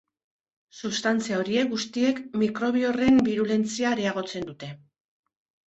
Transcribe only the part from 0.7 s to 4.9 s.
Sustantzia horiek guztiek mikrobio horren birulentzia areagotzen dute.